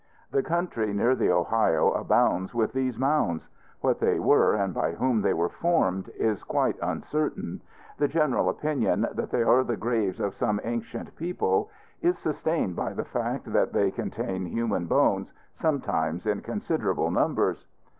[0.31, 3.47] The country near the Ohio abounds with these mounds.
[3.81, 7.61] What they were, and by whom they were formed, is quite uncertain.
[7.99, 11.69] The general opinion that they are the graves of some ancient people
[12.01, 17.67] is sustained by the fact that they contain human bones, sometimes in considerable numbers.